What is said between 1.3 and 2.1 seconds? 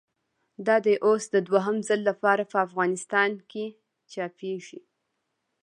د دوهم ځل